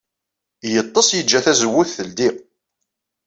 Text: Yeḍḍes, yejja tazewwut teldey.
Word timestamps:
Yeḍḍes, 0.71 1.09
yejja 1.13 1.39
tazewwut 1.45 1.89
teldey. 1.95 2.33